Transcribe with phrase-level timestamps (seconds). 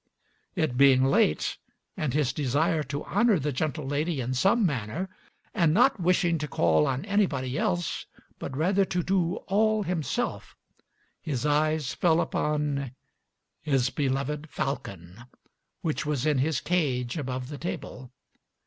[0.55, 1.59] It being late,
[1.95, 5.11] and his desire to honor the gentle lady in some manner,
[5.53, 8.07] and not wishing to call on anybody else,
[8.39, 10.57] but rather to do all himself,
[11.21, 12.93] his eyes fell upon
[13.61, 15.21] his beloved falcon,
[15.81, 18.11] which was in his cage above the table.